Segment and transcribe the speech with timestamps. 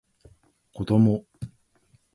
[0.73, 1.27] こども